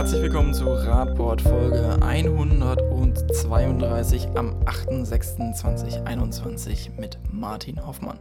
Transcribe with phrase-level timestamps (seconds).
[0.00, 8.18] Herzlich willkommen zu Radboard Folge 132 am 8.06.2021 mit Martin Hoffmann.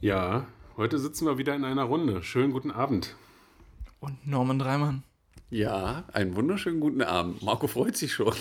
[0.00, 2.22] Ja, heute sitzen wir wieder in einer Runde.
[2.22, 3.16] Schönen guten Abend.
[4.00, 5.02] Und Norman Dreimann.
[5.48, 7.42] Ja, einen wunderschönen guten Abend.
[7.42, 8.34] Marco freut sich schon.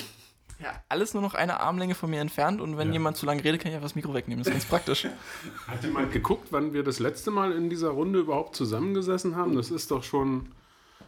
[0.60, 2.96] Ja, alles nur noch eine Armlänge von mir entfernt und wenn Ja.
[2.96, 4.44] jemand zu lange redet, kann ich einfach das Mikro wegnehmen.
[4.44, 5.08] Das ist ganz praktisch.
[5.68, 9.56] Hat jemand geguckt, wann wir das letzte Mal in dieser Runde überhaupt zusammengesessen haben?
[9.56, 10.50] Das ist doch schon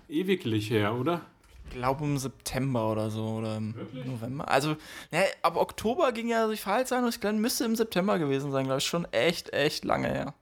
[0.09, 1.21] ewiglich her, oder?
[1.65, 3.75] Ich glaube im September oder so oder im
[4.05, 4.49] November.
[4.49, 4.77] Also,
[5.11, 8.65] ne, ab Oktober ging ja durch Verhaltssachen und ich glaube, müsste im September gewesen sein,
[8.65, 8.85] glaube ich.
[8.87, 10.33] Schon echt, echt lange her.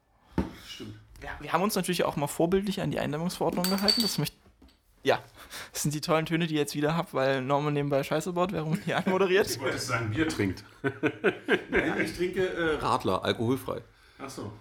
[0.68, 0.96] Stimmt.
[1.24, 4.02] Ja, wir haben uns natürlich auch mal vorbildlich an die Eindämmungsverordnung gehalten.
[4.02, 4.38] Das möchte.
[5.04, 5.20] Ja,
[5.72, 8.52] das sind die tollen Töne, die ihr jetzt wieder habt, weil Norman nebenbei Scheiße baut,
[8.52, 9.50] während hier anmoderiert.
[9.50, 10.64] Ich wollte sagen, Bier trinkt.
[11.70, 13.82] Nein, ich trinke äh, Radler, alkoholfrei.
[14.18, 14.52] Achso.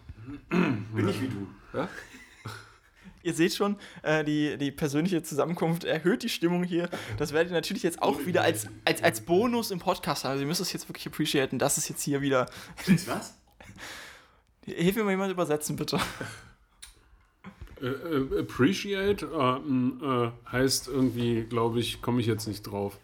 [0.51, 1.47] Bin ich wie du.
[1.73, 1.89] Ja?
[3.25, 6.91] Ihr seht schon, äh, die, die persönliche Zusammenkunft erhöht die Stimmung hier.
[7.17, 10.33] Das werdet ihr natürlich jetzt auch wieder als, als, als Bonus im Podcast haben.
[10.33, 12.47] Also ihr müsst es jetzt wirklich appreciaten, dass es jetzt hier wieder.
[13.07, 13.35] Was?
[14.67, 15.99] Hilf mir mal jemand übersetzen, bitte.
[17.81, 22.99] Äh, äh, appreciate äh, äh, heißt irgendwie, glaube ich, komme ich jetzt nicht drauf.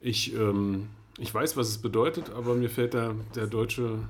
[0.00, 4.00] Ich, ähm, ich weiß, was es bedeutet, aber mir fällt der, der deutsche.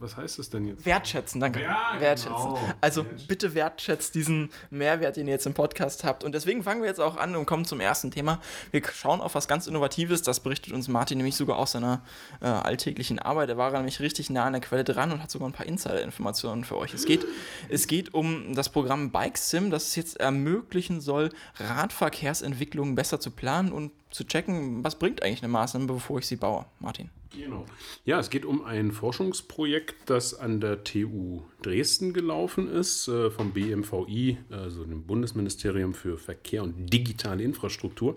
[0.00, 0.86] Was heißt es denn jetzt?
[0.86, 1.60] Wertschätzen, danke.
[1.60, 2.00] Ja, genau.
[2.00, 2.74] wertschätzen.
[2.80, 3.26] Also Wertschätzen.
[3.26, 6.22] bitte wertschätzt diesen Mehrwert, den ihr jetzt im Podcast habt.
[6.22, 8.40] Und deswegen fangen wir jetzt auch an und kommen zum ersten Thema.
[8.70, 10.22] Wir schauen auf was ganz Innovatives.
[10.22, 12.02] Das berichtet uns Martin nämlich sogar aus seiner
[12.40, 13.48] äh, alltäglichen Arbeit.
[13.48, 16.62] Er war nämlich richtig nah an der Quelle dran und hat sogar ein paar Insider-Informationen
[16.62, 16.94] für euch.
[16.94, 17.26] Es geht,
[17.68, 23.32] es geht um das Programm Bike Sim, das es jetzt ermöglichen soll, Radverkehrsentwicklungen besser zu
[23.32, 26.66] planen und zu checken, was bringt eigentlich eine Maßnahme, bevor ich sie baue.
[26.78, 27.10] Martin.
[27.36, 27.66] Genau.
[28.04, 33.52] Ja, es geht um ein Forschungsprojekt, das an der TU Dresden gelaufen ist, äh, vom
[33.52, 38.16] BMVI, also dem Bundesministerium für Verkehr und digitale Infrastruktur,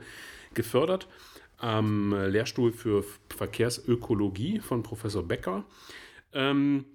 [0.53, 1.07] gefördert
[1.57, 5.63] am Lehrstuhl für Verkehrsökologie von Professor Becker.
[6.33, 6.85] Ähm,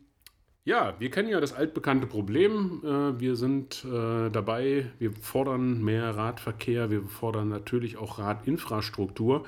[0.67, 2.83] ja, wir kennen ja das altbekannte Problem.
[2.85, 9.45] Äh, wir sind äh, dabei, wir fordern mehr Radverkehr, wir fordern natürlich auch Radinfrastruktur.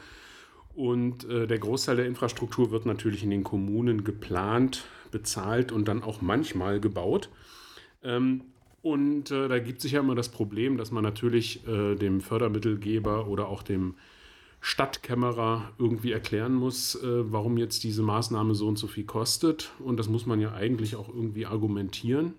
[0.78, 6.04] Und äh, der Großteil der Infrastruktur wird natürlich in den Kommunen geplant, bezahlt und dann
[6.04, 7.30] auch manchmal gebaut.
[8.04, 8.42] Ähm,
[8.80, 13.26] und äh, da gibt sich ja immer das Problem, dass man natürlich äh, dem Fördermittelgeber
[13.26, 13.96] oder auch dem
[14.60, 19.72] Stadtkämmerer irgendwie erklären muss, äh, warum jetzt diese Maßnahme so und so viel kostet.
[19.80, 22.34] Und das muss man ja eigentlich auch irgendwie argumentieren.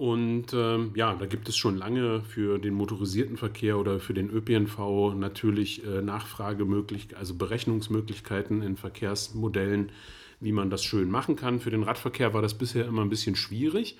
[0.00, 4.30] Und ähm, ja, da gibt es schon lange für den motorisierten Verkehr oder für den
[4.30, 9.92] ÖPNV natürlich äh, Nachfragemöglichkeiten, also Berechnungsmöglichkeiten in Verkehrsmodellen,
[10.40, 11.60] wie man das schön machen kann.
[11.60, 13.98] Für den Radverkehr war das bisher immer ein bisschen schwierig.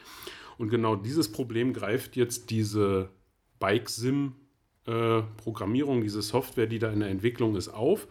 [0.57, 3.11] Und genau dieses Problem greift jetzt diese
[3.59, 8.09] Bike-Sim-Programmierung, diese Software, die da in der Entwicklung ist, auf.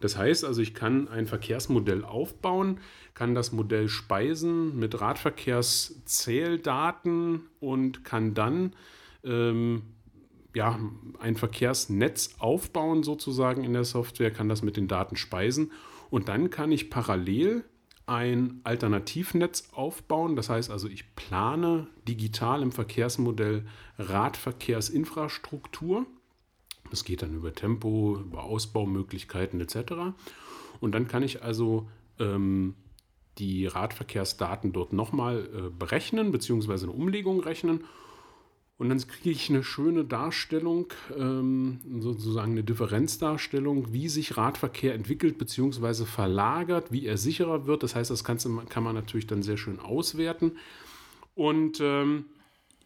[0.00, 2.78] Das heißt also, ich kann ein Verkehrsmodell aufbauen,
[3.14, 8.76] kann das Modell speisen mit Radverkehrszähldaten und kann dann
[9.24, 9.82] ähm,
[10.54, 10.78] ja,
[11.18, 15.72] ein Verkehrsnetz aufbauen sozusagen in der Software, kann das mit den Daten speisen
[16.10, 17.64] und dann kann ich parallel
[18.06, 20.34] ein Alternativnetz aufbauen.
[20.34, 23.66] Das heißt also, ich plane digital im Verkehrsmodell
[23.98, 26.06] Radverkehrsinfrastruktur.
[26.90, 30.14] Das geht dann über Tempo, über Ausbaumöglichkeiten etc.
[30.80, 31.88] Und dann kann ich also
[32.18, 32.74] ähm,
[33.38, 37.84] die Radverkehrsdaten dort nochmal äh, berechnen, beziehungsweise eine Umlegung rechnen.
[38.78, 45.36] Und dann kriege ich eine schöne Darstellung, ähm, sozusagen eine Differenzdarstellung, wie sich Radverkehr entwickelt
[45.36, 46.04] bzw.
[46.04, 47.82] verlagert, wie er sicherer wird.
[47.82, 50.52] Das heißt, das Ganze kann man natürlich dann sehr schön auswerten.
[51.34, 52.26] Und ähm,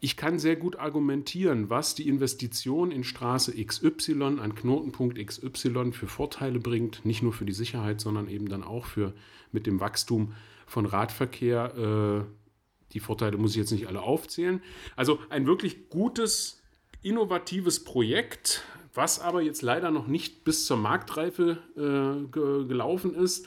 [0.05, 6.09] ich kann sehr gut argumentieren, was die Investition in Straße XY an Knotenpunkt XY für
[6.09, 9.13] Vorteile bringt, nicht nur für die Sicherheit, sondern eben dann auch für
[9.53, 10.35] mit dem Wachstum
[10.67, 12.27] von Radverkehr.
[12.27, 14.61] Äh, die Vorteile muss ich jetzt nicht alle aufzählen.
[14.97, 16.61] Also ein wirklich gutes,
[17.03, 18.65] innovatives Projekt,
[18.95, 23.47] was aber jetzt leider noch nicht bis zur Marktreife äh, ge gelaufen ist.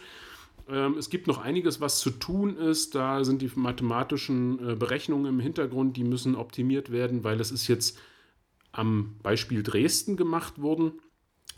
[0.69, 2.95] Ähm, es gibt noch einiges, was zu tun ist.
[2.95, 7.67] Da sind die mathematischen äh, Berechnungen im Hintergrund, die müssen optimiert werden, weil es ist
[7.67, 7.97] jetzt
[8.71, 10.93] am Beispiel Dresden gemacht worden.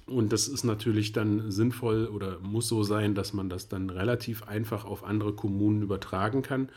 [0.05, 4.43] Und das ist natürlich dann sinnvoll oder muss so sein, dass man das dann relativ
[4.43, 6.69] einfach auf andere Kommunen übertragen kann.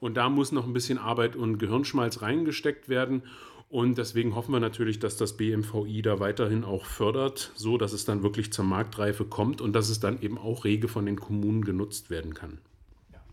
[0.00, 3.22] Und da muss noch ein bisschen Arbeit und Gehirnschmalz reingesteckt werden.
[3.68, 8.04] Und deswegen hoffen wir natürlich, dass das BMVI da weiterhin auch fördert, so dass es
[8.04, 11.64] dann wirklich zur Marktreife kommt und dass es dann eben auch rege von den Kommunen
[11.64, 12.58] genutzt werden kann.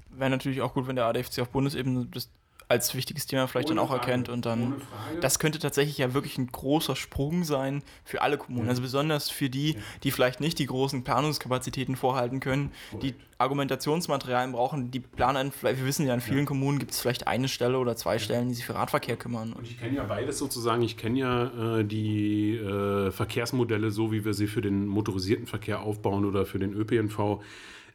[0.09, 2.29] Wäre natürlich auch gut, wenn der ADFC auf Bundesebene das
[2.71, 4.81] als wichtiges Thema vielleicht Ohne dann auch erkennt und dann
[5.19, 8.69] das könnte tatsächlich ja wirklich ein großer Sprung sein für alle Kommunen.
[8.69, 12.71] Also besonders für die, die vielleicht nicht die großen Planungskapazitäten vorhalten können,
[13.01, 17.49] die Argumentationsmaterialien brauchen, die planen, wir wissen ja, in vielen Kommunen gibt es vielleicht eine
[17.49, 19.51] Stelle oder zwei Stellen, die sich für Radverkehr kümmern.
[19.53, 20.81] Und ich kenne ja beides sozusagen.
[20.83, 25.81] Ich kenne ja äh, die äh, Verkehrsmodelle, so wie wir sie für den motorisierten Verkehr
[25.81, 27.41] aufbauen oder für den ÖPNV.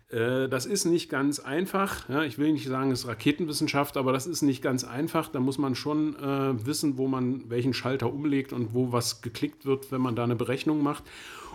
[0.08, 2.08] Äh, das ist nicht ganz einfach.
[2.26, 5.28] Ich will nicht sagen, es ist Raketenwissenschaft, aber das ist nicht ganz einfach.
[5.28, 9.66] Da muss man schon äh, wissen, wo man welchen Schalter umlegt und wo was geklickt
[9.66, 11.04] wird, wenn man da eine Berechnung macht.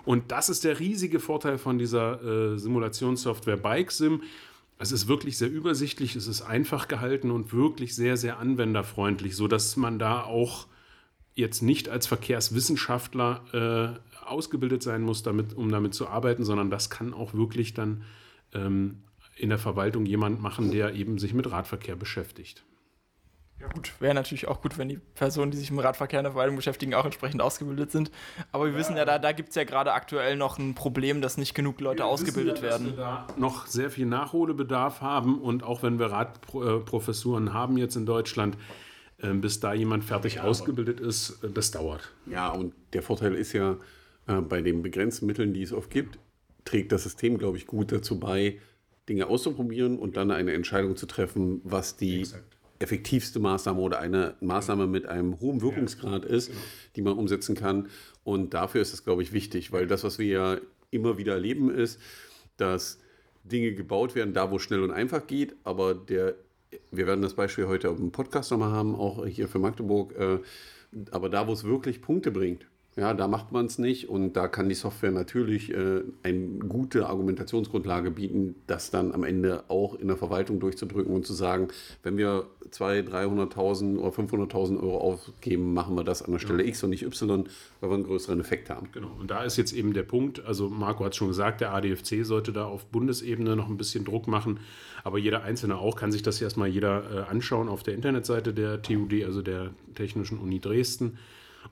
[0.03, 4.24] Und das ist der riesige Vorteil von dieser äh, Simulationssoftware BikeSim.
[4.80, 9.77] Es ist wirklich sehr übersichtlich, es ist einfach gehalten und wirklich sehr, sehr anwenderfreundlich, sodass
[9.77, 10.65] man da auch
[11.36, 16.89] jetzt nicht als Verkehrswissenschaftler äh, ausgebildet sein muss, damit, um damit zu arbeiten, sondern das
[16.89, 18.03] kann auch wirklich dann
[18.53, 19.03] ähm,
[19.38, 22.63] in der Verwaltung jemand machen, der eben sich mit Radverkehr beschäftigt.
[23.62, 26.31] Ja gut, wäre natürlich auch gut, wenn die Personen, die sich mit Radverkehr in der
[26.31, 28.09] Verwaltung beschäftigen, auch entsprechend ausgebildet sind.
[28.51, 31.38] Aber wir wissen ja, da, da gibt es ja gerade aktuell noch ein Problem, dass
[31.38, 32.88] nicht genug Leute Wir ausgebildet wissen ja, werden.
[32.88, 37.95] Dass wir da noch sehr viel Nachholbedarf haben und auch wenn wir Radprofessuren haben jetzt
[37.95, 38.57] in Deutschland,
[39.19, 42.12] äh, bis da jemand fertig ausgebildet ist, äh, das dauert.
[42.25, 43.77] Ja, und der Vorteil ist ja,
[44.25, 46.18] äh, bei den begrenzten Mitteln, die es oft gibt,
[46.66, 48.58] trägt das System, glaube ich, gut dazu bei,
[49.10, 52.58] Dinge auszuprobieren und dann eine Entscheidung zu treffen, was die Exakt.
[52.80, 56.52] effektivste Maßnahme oder eine Maßnahme mit einem hohen Wirkungsgrad ist,
[56.96, 57.90] die man umsetzen kann.
[58.24, 60.58] Und dafür ist es, glaube ich, wichtig, weil das, was wir ja
[60.92, 62.00] immer wieder erleben, ist,
[62.58, 63.00] dass
[63.44, 66.36] Dinge gebaut werden, da wo es schnell und einfach geht, aber der,
[66.92, 70.40] wir werden das Beispiel heute dem Podcast nochmal haben, auch hier für Magdeburg, äh,
[71.10, 72.68] aber da, wo es wirklich Punkte bringt,
[72.98, 77.08] ja, da macht man es nicht und da kann die Software natürlich äh, eine gute
[77.08, 81.70] Argumentationsgrundlage bieten, das dann am Ende auch in der Verwaltung durchzudrücken und zu sagen,
[82.04, 86.84] wenn wir 200.000, 300.000 oder 500.000 Euro aufgeben, machen wir das an der Stelle X
[86.84, 87.46] und nicht Y,
[87.80, 88.90] weil wir einen größeren Effekt haben.
[88.92, 92.26] Genau, und da ist jetzt eben der Punkt, also Marco hat schon gesagt, der ADFC
[92.26, 94.60] sollte da auf Bundesebene noch ein bisschen Druck machen,
[95.06, 98.82] aber jeder Einzelne auch, kann sich das erstmal jeder äh, anschauen auf der Internetseite der
[98.82, 101.18] TUD, also der Technischen Uni Dresden.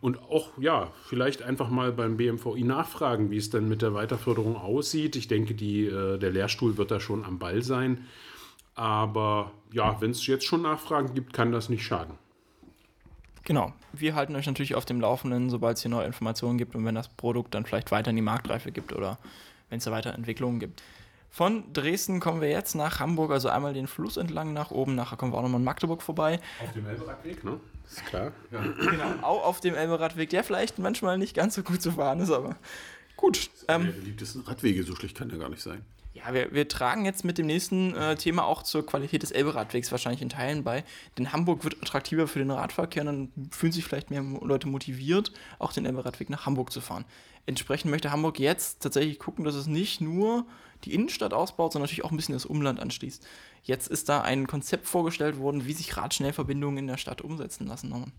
[0.01, 4.55] Und auch, ja, vielleicht einfach mal beim BMVI nachfragen, wie es denn mit der Weiterförderung
[4.55, 5.15] aussieht.
[5.15, 8.05] Ich denke, die, äh, der Lehrstuhl wird da schon am Ball sein.
[8.75, 12.15] Aber ja, wenn es jetzt schon Nachfragen gibt, kann das nicht schaden.
[13.43, 13.73] Genau.
[13.91, 16.95] Wir halten euch natürlich auf dem Laufenden, sobald es hier neue Informationen gibt und wenn
[16.95, 19.17] das Produkt dann vielleicht weiter in die Marktreife gibt oder
[19.69, 20.83] wenn es da weiter Entwicklungen gibt.
[21.29, 25.15] Von Dresden kommen wir jetzt nach Hamburg, also einmal den Fluss entlang nach oben, nachher
[25.15, 26.39] kommen wir auch nochmal in Magdeburg vorbei.
[26.63, 27.59] Auf dem Elberadweg, ne?
[27.87, 28.31] Ist klar.
[28.51, 32.31] Genau, auch auf dem Elberadweg, der vielleicht manchmal nicht ganz so gut zu fahren ist,
[32.31, 32.55] aber
[33.15, 33.49] gut.
[33.67, 35.85] Einer Ähm, der beliebtesten Radwege, so schlecht kann der gar nicht sein.
[36.13, 39.91] ja, wir, wir tragen jetzt mit dem nächsten äh, Thema auch zur Qualität des Elberadwegs
[39.91, 40.83] wahrscheinlich in Teilen bei,
[41.17, 45.31] denn Hamburg wird attraktiver für den Radverkehr und dann fühlen sich vielleicht mehr Leute motiviert,
[45.59, 47.05] auch den Elberadweg nach Hamburg zu fahren.
[47.45, 50.45] Entsprechend möchte Hamburg jetzt tatsächlich gucken, dass es nicht nur
[50.85, 53.25] die Innenstadt ausbaut, sondern natürlich auch ein bisschen das Umland anschließt.
[53.63, 58.11] Jetzt ist da ein Konzept vorgestellt worden, wie sich Radschnellverbindungen in der Stadt umsetzen lassen.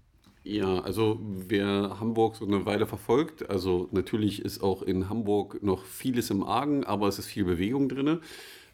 [0.42, 5.84] Ja, also wer Hamburg so eine Weile verfolgt, also natürlich ist auch in Hamburg noch
[5.84, 8.20] vieles im Argen, aber es ist viel Bewegung drin.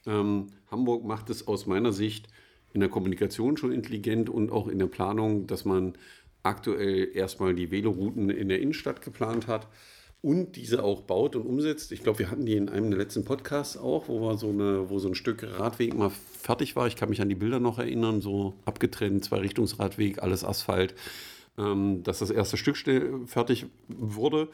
[0.06, 2.28] Ähm, Hamburg macht es aus meiner Sicht
[2.72, 5.94] in der Kommunikation schon intelligent und auch in der Planung, dass man
[6.44, 9.66] aktuell erstmal die Velorouten in der Innenstadt geplant hat
[10.22, 11.92] und diese auch baut und umsetzt.
[11.92, 14.90] Ich glaube, wir hatten die in einem der letzten Podcasts auch, wo wir so eine,
[14.90, 16.86] wo so ein Stück Radweg mal fertig war.
[16.86, 20.94] Ich kann mich an die Bilder noch erinnern, so abgetrennt, zwei Richtungsradweg, alles Asphalt
[21.58, 22.76] ähm, dass das erste Stück
[23.26, 24.48] fertig wurde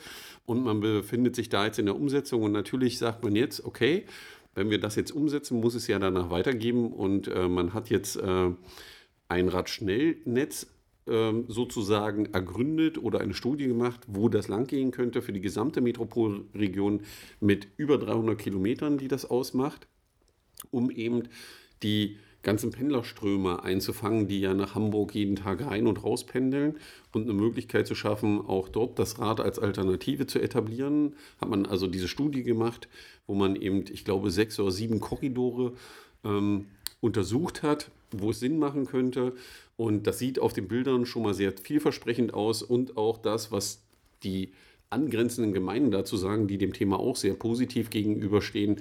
[0.47, 4.05] und man befindet sich da jetzt in der Umsetzung und natürlich sagt man jetzt, okay,
[4.55, 8.17] wenn wir das jetzt umsetzen, muss es ja danach weitergeben und äh, man hat jetzt
[8.17, 8.51] äh,
[9.29, 10.67] ein Radschnellnetz
[11.07, 17.03] ähm, sozusagen ergründet oder eine Studie gemacht, wo das langgehen könnte für die gesamte Metropolregion
[17.41, 19.87] mit über 300 Kilometern, die das ausmacht
[20.71, 21.29] um eben
[21.83, 26.77] die ganzen Pendlerströme einzufangen, die ja nach Hamburg jeden Tag rein und raus pendeln
[27.13, 31.15] und eine Möglichkeit zu schaffen, auch dort das Rad als Alternative zu etablieren.
[31.41, 32.89] Hat man also diese Studie gemacht,
[33.27, 35.75] wo man eben, ich glaube, sechs oder sieben Korridore
[36.25, 36.67] ähm,
[37.03, 39.35] untersucht hat, wo es Sinn machen könnte.
[39.77, 43.83] Und das sieht auf den Bildern schon mal sehr vielversprechend aus und auch das, was
[44.23, 44.53] die
[44.89, 48.81] angrenzenden Gemeinden dazu sagen, die dem Thema auch sehr positiv gegenüberstehen,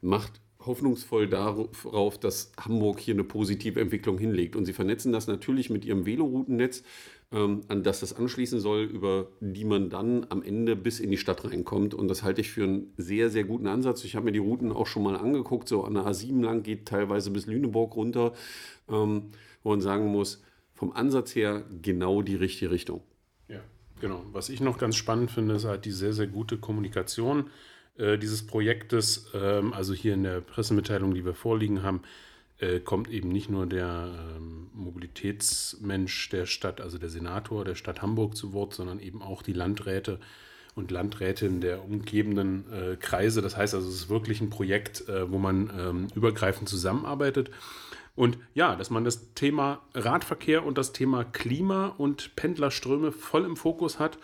[0.00, 4.54] macht hoffnungsvoll darauf, dass Hamburg hier eine positive Entwicklung hinlegt.
[4.54, 6.84] Und sie vernetzen das natürlich mit ihrem Veloroutennetz,
[7.32, 11.44] an das das anschließen soll, über die man dann am Ende bis in die Stadt
[11.44, 11.94] reinkommt.
[11.94, 14.04] Und das halte ich für einen sehr, sehr guten Ansatz.
[14.04, 16.86] Ich habe mir die Routen auch schon mal angeguckt, so an der A7 lang geht
[16.86, 18.34] teilweise bis Lüneburg runter,
[18.90, 19.30] ähm,
[19.62, 20.42] wo man sagen muss,
[20.74, 23.02] vom Ansatz her genau die richtige Richtung.
[23.48, 23.60] Ja,
[24.00, 24.22] genau.
[24.32, 27.48] Was ich noch ganz spannend finde, ist halt die sehr, sehr gute Kommunikation
[27.96, 29.30] äh, dieses Projektes.
[29.32, 32.02] Ähm, also hier in der Pressemitteilung, die wir vorliegen haben,
[32.62, 38.02] äh, kommt eben nicht nur der ähm, Mobilitätsmensch der Stadt, also der Senator der Stadt
[38.02, 40.20] Hamburg zu Wort, sondern eben auch die Landräte
[40.74, 43.42] und Landrätinnen der umgebenden äh, Kreise.
[43.42, 47.50] Das heißt also, es ist wirklich ein Projekt, äh, wo man ähm, übergreifend zusammenarbeitet.
[48.14, 53.56] Und ja, dass man das Thema Radverkehr und das Thema Klima und Pendlerströme voll im
[53.56, 54.18] Fokus hat.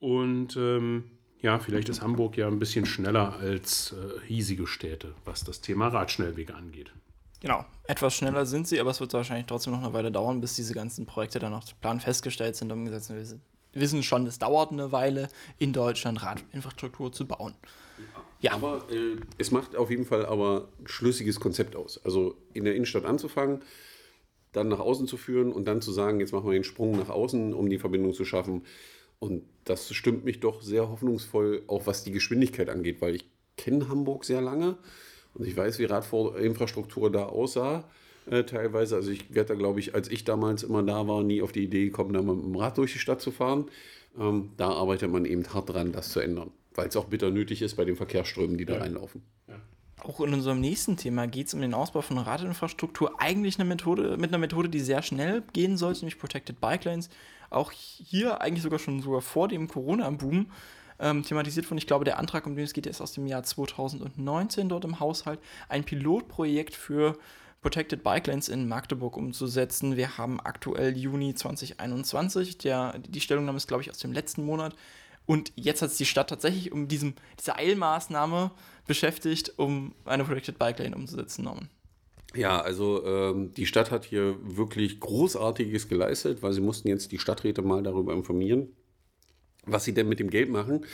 [0.00, 1.04] Und ähm,
[1.40, 5.88] ja, vielleicht ist Hamburg ja ein bisschen schneller als äh, hiesige Städte, was das Thema
[5.88, 6.92] Radschnellwege angeht.
[7.40, 10.56] Genau, etwas schneller sind sie, aber es wird wahrscheinlich trotzdem noch eine Weile dauern, bis
[10.56, 13.40] diese ganzen Projekte dann auf Plan festgestellt sind, umgesetzt sind.
[13.72, 15.28] Wir wissen schon, es dauert eine Weile,
[15.58, 17.54] in Deutschland Radinfrastruktur zu bauen.
[18.40, 18.52] Ja.
[18.52, 22.00] Aber äh, es macht auf jeden Fall aber ein schlüssiges Konzept aus.
[22.04, 23.62] Also in der Innenstadt anzufangen,
[24.52, 27.10] dann nach außen zu führen und dann zu sagen, jetzt machen wir den Sprung nach
[27.10, 28.64] außen, um die Verbindung zu schaffen.
[29.18, 33.88] Und das stimmt mich doch sehr hoffnungsvoll, auch was die Geschwindigkeit angeht, weil ich kenne
[33.88, 34.78] Hamburg sehr lange
[35.34, 37.84] und ich weiß, wie Radinfrastruktur da aussah.
[38.30, 41.42] Äh, teilweise, also ich werde da, glaube ich, als ich damals immer da war, nie
[41.42, 43.66] auf die Idee gekommen, da mit dem Rad durch die Stadt zu fahren.
[44.18, 47.62] Ähm, da arbeitet man eben hart dran, das zu ändern, weil es auch bitter nötig
[47.62, 48.80] ist bei den Verkehrsströmen, die da ja.
[48.80, 49.22] reinlaufen.
[49.48, 49.54] Ja.
[50.02, 53.20] Auch in unserem nächsten Thema geht es um den Ausbau von Radinfrastruktur.
[53.20, 57.10] Eigentlich eine Methode, mit einer Methode, die sehr schnell gehen sollte, nämlich Protected Bike Lanes.
[57.50, 60.46] Auch hier eigentlich sogar schon sogar vor dem Corona-Boom
[61.00, 63.42] ähm, thematisiert von, ich glaube, der Antrag, um den es geht, ist aus dem Jahr
[63.42, 65.40] 2019 dort im Haushalt.
[65.68, 67.16] Ein Pilotprojekt für
[67.62, 69.96] Protected Bike Lanes in Magdeburg umzusetzen.
[69.96, 72.58] Wir haben aktuell Juni 2021.
[72.58, 74.74] Der, die Stellungnahme ist, glaube ich, aus dem letzten Monat.
[75.26, 78.50] Und jetzt hat sich die Stadt tatsächlich um diesem, diese Eilmaßnahme
[78.86, 81.44] beschäftigt, um eine Protected Bike Lane umzusetzen.
[81.44, 81.68] Norman.
[82.34, 87.18] Ja, also ähm, die Stadt hat hier wirklich Großartiges geleistet, weil sie mussten jetzt die
[87.18, 88.68] Stadträte mal darüber informieren,
[89.66, 90.84] was sie denn mit dem Geld machen,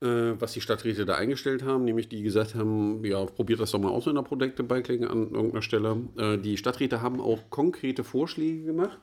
[0.00, 3.78] äh, was die Stadträte da eingestellt haben, nämlich die gesagt haben, ja, probiert das doch
[3.78, 5.96] mal aus in der Projekte Bikling an irgendeiner Stelle.
[6.16, 8.98] Äh, die Stadträte haben auch konkrete Vorschläge gemacht.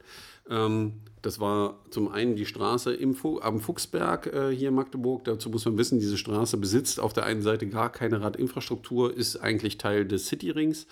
[0.49, 5.23] Ähm, das war zum einen die Straße im Fu am Fuchsberg äh, hier in Magdeburg.
[5.25, 9.37] Dazu muss man wissen, diese Straße besitzt auf der einen Seite gar keine Radinfrastruktur, ist
[9.37, 10.87] eigentlich Teil des Cityrings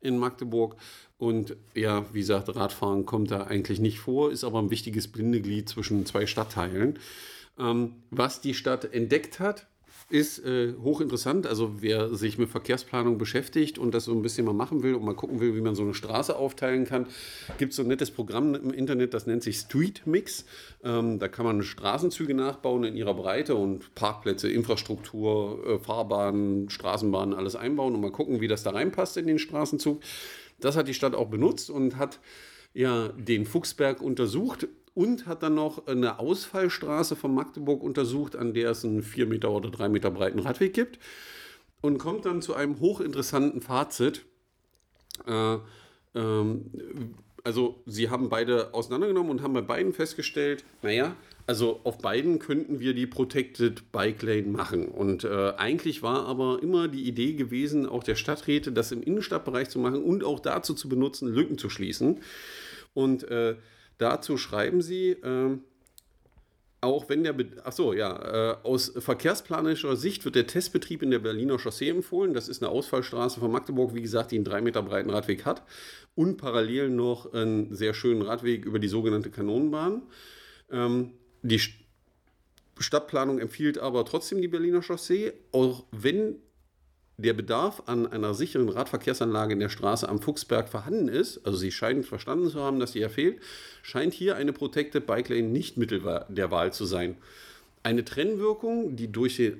[0.00, 0.76] in Magdeburg.
[1.20, 5.68] Und ja, wie gesagt, Radfahren kommt da eigentlich nicht vor, ist aber ein wichtiges Bindeglied
[5.68, 6.98] zwischen zwei Stadtteilen.
[7.58, 9.66] Ähm, was die Stadt entdeckt hat,
[10.08, 11.46] ist äh, hochinteressant.
[11.46, 15.04] Also wer sich mit Verkehrsplanung beschäftigt und das so ein bisschen mal machen will und
[15.04, 17.06] mal gucken will, wie man so eine Straße aufteilen kann,
[17.58, 20.46] gibt es so ein nettes Programm im Internet, das nennt sich Street Mix.
[20.82, 27.34] Ähm, da kann man Straßenzüge nachbauen in ihrer Breite und Parkplätze, Infrastruktur, äh, Fahrbahnen, Straßenbahnen,
[27.34, 30.00] alles einbauen und mal gucken, wie das da reinpasst in den Straßenzug.
[30.60, 32.20] Das hat die Stadt auch benutzt und hat
[32.72, 38.70] ja den Fuchsberg untersucht und hat dann noch eine Ausfallstraße von Magdeburg untersucht, an der
[38.70, 40.98] es einen 4 Meter oder 3 Meter breiten Radweg gibt
[41.80, 44.24] und kommt dann zu einem hochinteressanten Fazit.
[45.26, 45.58] Äh,
[46.14, 46.70] ähm,
[47.44, 51.16] also sie haben beide auseinandergenommen und haben bei beiden festgestellt, naja,
[51.46, 54.86] also auf beiden könnten wir die Protected Bike Lane machen.
[54.86, 59.68] Und äh, eigentlich war aber immer die Idee gewesen, auch der Stadträte, das im Innenstadtbereich
[59.68, 62.20] zu machen und auch dazu zu benutzen, Lücken zu schließen.
[62.94, 63.56] Und äh,
[64.00, 65.58] Dazu schreiben sie, äh,
[66.82, 71.18] auch wenn der, Be achso, ja, äh, aus verkehrsplanischer Sicht wird der Testbetrieb in der
[71.18, 72.32] Berliner Chaussee empfohlen.
[72.32, 75.62] Das ist eine Ausfallstraße von Magdeburg, wie gesagt, die einen drei Meter breiten Radweg hat
[76.14, 80.02] und parallel noch einen sehr schönen Radweg über die sogenannte Kanonenbahn.
[80.70, 81.60] Ähm, die
[82.78, 86.36] Stadtplanung empfiehlt aber trotzdem die Berliner Chaussee, auch wenn
[87.22, 91.72] der Bedarf an einer sicheren Radverkehrsanlage in der Straße am Fuchsberg vorhanden ist, also Sie
[91.72, 93.40] scheinen verstanden zu haben, dass sie ja fehlt,
[93.82, 97.16] scheint hier eine Protected Bike Lane nicht Mittel der Wahl zu sein.
[97.82, 99.56] Eine Trennwirkung, die durch die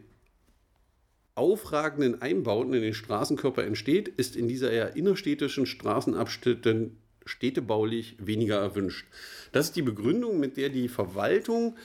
[1.34, 9.06] aufragenden Einbauten in den Straßenkörper entsteht, ist in dieser eher innerstädtischen Straßenabschnitten städtebaulich weniger erwünscht.
[9.52, 11.76] Das ist die Begründung, mit der die Verwaltung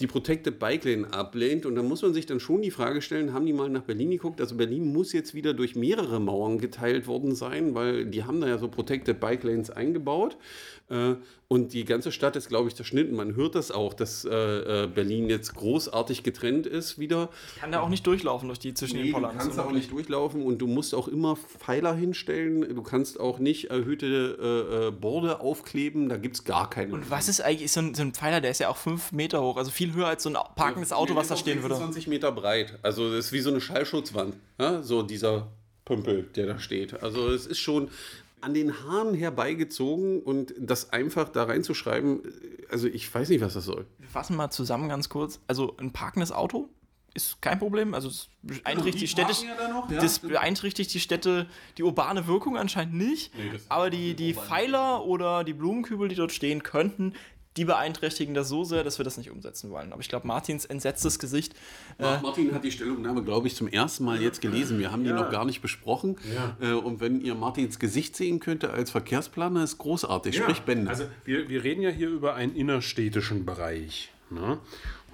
[0.00, 1.66] die Protected Bike Lane ablehnt.
[1.66, 4.10] Und da muss man sich dann schon die Frage stellen, haben die mal nach Berlin
[4.10, 4.40] geguckt?
[4.40, 8.48] Also Berlin muss jetzt wieder durch mehrere Mauern geteilt worden sein, weil die haben da
[8.48, 10.36] ja so Protected Bike Lanes eingebaut.
[10.88, 11.14] Äh,
[11.48, 13.14] Und die ganze Stadt ist, glaube ich, zerschnitten.
[13.14, 14.30] Man hört das auch, dass äh,
[14.84, 17.28] äh, Berlin jetzt großartig getrennt ist wieder.
[17.60, 19.38] Kann da auch nicht durchlaufen durch die zwischen Nee, den du Pollern.
[19.38, 22.74] kannst da auch nicht durchlaufen und du musst auch immer Pfeiler hinstellen.
[22.74, 26.08] Du kannst auch nicht erhöhte äh, äh, Borde aufkleben.
[26.08, 26.92] Da gibt es gar keine.
[26.92, 29.40] Und was ist eigentlich so ein, so ein Pfeiler, der ist ja auch fünf Meter
[29.40, 31.76] hoch, also viel höher als so ein parkendes Auto, was da stehen würde.
[31.76, 32.76] 20 Meter breit.
[32.82, 34.34] Also das ist wie so eine Schallschutzwand.
[34.58, 34.82] Ja?
[34.82, 35.46] So dieser
[35.84, 37.00] Pümpel, der da steht.
[37.04, 37.88] Also es ist schon
[38.46, 42.22] an den Haaren herbeigezogen und das einfach da reinzuschreiben,
[42.70, 43.86] also ich weiß nicht, was das soll.
[43.98, 45.40] Wir fassen mal zusammen ganz kurz.
[45.48, 46.68] Also ein parkendes Auto
[47.14, 47.92] ist kein Problem.
[47.94, 49.32] Also es beeinträchtigt die Städte.
[49.44, 50.00] ja noch, ja.
[50.00, 53.32] Das beeinträchtigt die Städte, die urbane Wirkung anscheinend nicht.
[53.52, 57.14] das- aber die, die Pfeiler oder die Blumenkübel, die dort stehen könnten,
[57.56, 59.92] die beeinträchtigen das so sehr, dass wir das nicht umsetzen wollen.
[59.92, 61.54] Aber ich glaube, Martins entsetztes Gesicht.
[61.98, 64.78] Mark Martin hat die Stellungnahme, glaube ich, zum ersten Mal jetzt gelesen.
[64.78, 66.16] Wir haben die noch gar nicht besprochen.
[66.60, 70.36] Äh, Und wenn ihr Martins Gesicht sehen könnte als Verkehrsplaner, ist großartig.
[70.36, 70.90] Sprich Bände.
[70.90, 74.10] Also wir, wir reden ja hier über einen innerstädtischen Bereich.
[74.30, 74.58] Ne?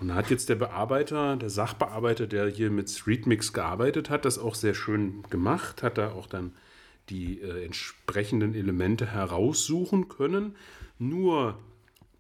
[0.01, 4.39] Und da hat jetzt der Bearbeiter, der Sachbearbeiter, der hier mit Streetmix gearbeitet hat, das
[4.39, 6.53] auch sehr schön gemacht, hat da auch dann
[7.09, 10.57] die äh, entsprechenden Elemente heraussuchen können.
[10.99, 11.59] Nur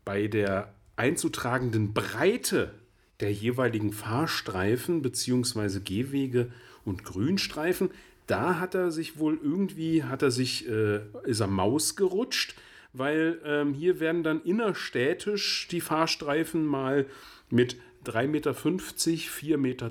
[0.04, 2.74] bei der einzutragenden Breite
[3.20, 5.80] der jeweiligen Fahrstreifen bzw.
[5.80, 6.50] Gehwege
[6.84, 7.90] und Grünstreifen,
[8.26, 12.54] da hat er sich wohl irgendwie, hat er sich, äh, ist er Maus gerutscht,
[12.92, 17.06] weil ähm, hier werden dann innerstädtisch die Fahrstreifen mal
[17.50, 19.90] mit 3,50 Meter, 4,10 Meter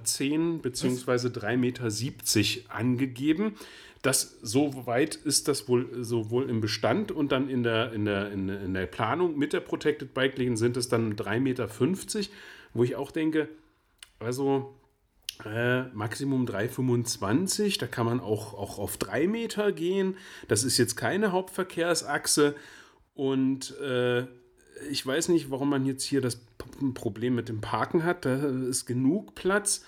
[0.62, 1.28] bzw.
[1.28, 3.56] 3,70 Meter angegeben.
[4.02, 8.32] Das, so weit ist das wohl sowohl im Bestand und dann in der, in der,
[8.32, 11.70] in, in der Planung mit der Protected Bike Lane sind es dann 3,50 Meter,
[12.74, 13.48] wo ich auch denke,
[14.20, 14.74] also
[15.46, 20.18] äh, Maximum 3,25, da kann man auch, auch auf 3 Meter gehen.
[20.48, 22.56] Das ist jetzt keine Hauptverkehrsachse
[23.14, 24.26] und äh,
[24.90, 26.42] ich weiß nicht, warum man jetzt hier das
[26.94, 28.26] Problem mit dem Parken hat.
[28.26, 29.84] Da ist genug Platz.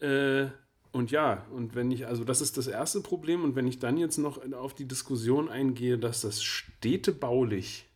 [0.00, 0.46] Äh,
[0.92, 3.96] und ja, und wenn ich, also das ist das erste Problem, und wenn ich dann
[3.96, 7.86] jetzt noch auf die Diskussion eingehe, dass das städtebaulich,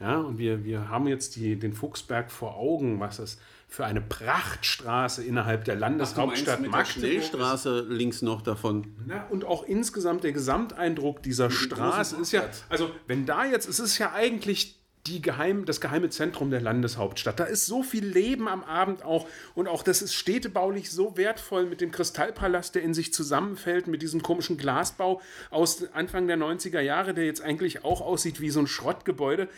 [0.00, 4.00] ja, und wir, wir haben jetzt die, den Fuchsberg vor Augen, was das für eine
[4.00, 7.28] Prachtstraße innerhalb der Landeshauptstadt mit der Magdeburg ist.
[7.28, 8.94] Schnellstraße links noch davon.
[9.06, 13.78] Na, und auch insgesamt der Gesamteindruck dieser Straße ist ja, also wenn da jetzt, es
[13.78, 17.38] ist ja eigentlich die geheim, das geheime Zentrum der Landeshauptstadt.
[17.38, 21.66] Da ist so viel Leben am Abend auch und auch das ist städtebaulich so wertvoll
[21.66, 26.80] mit dem Kristallpalast, der in sich zusammenfällt, mit diesem komischen Glasbau aus Anfang der 90er
[26.80, 29.48] Jahre, der jetzt eigentlich auch aussieht wie so ein Schrottgebäude.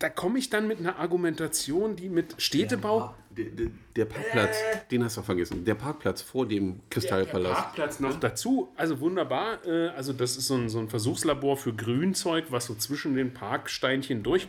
[0.00, 4.56] Da komme ich dann mit einer Argumentation, die mit Städtebau Der, der, der Parkplatz,
[4.90, 5.64] den hast du vergessen.
[5.64, 7.60] Der Parkplatz vor dem der Kristallpalast.
[7.60, 8.72] Parkplatz noch dazu.
[8.76, 9.64] Also wunderbar.
[9.66, 13.32] Äh, Also das ist so ein, so ein Versuchslabor für Grünzeug, was so zwischen den
[13.34, 14.48] Parksteinchen durch...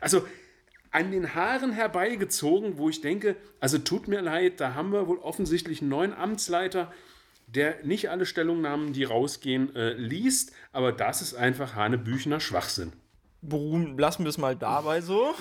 [0.00, 0.22] Also
[0.90, 5.18] an den Haaren herbeigezogen, wo ich denke, also tut mir leid, da haben wir wohl
[5.18, 6.92] offensichtlich einen neuen Amtsleiter,
[7.46, 12.92] der nicht alle Stellungnahmen, die rausgehen, äh, liest, aber das ist einfach Hanebüchener Schwachsinn.
[13.42, 15.34] Beruhen, lassen wir es mal dabei so.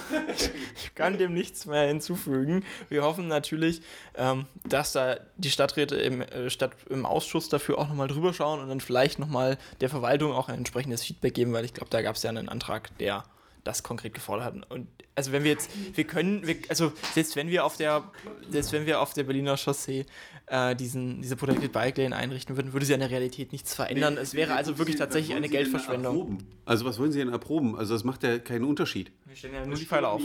[0.75, 2.63] Ich kann dem nichts mehr hinzufügen.
[2.87, 3.81] Wir hoffen natürlich,
[4.15, 8.59] ähm, dass da die Stadträte im, äh, Stadt, im Ausschuss dafür auch nochmal drüber schauen
[8.61, 12.01] und dann vielleicht nochmal der Verwaltung auch ein entsprechendes Feedback geben, weil ich glaube, da
[12.01, 13.23] gab es ja einen Antrag, der
[13.63, 14.71] das konkret gefordert hat.
[14.71, 14.87] Und
[15.19, 18.09] also wenn wir jetzt, wir können, wir, also selbst wenn wir auf der,
[18.49, 20.05] selbst wenn wir auf der Berliner Chaussee
[20.45, 24.17] äh, diesen, diese Protected Bike Lane einrichten würden, würde sie an der Realität nichts verändern.
[24.17, 26.39] es wäre also wirklich tatsächlich eine Geldverschwendung.
[26.65, 27.75] Also was wollen Sie denn erproben?
[27.75, 29.11] Also das macht ja keinen Unterschied.
[29.25, 30.21] Wir stellen ja nur die Pfeile auf.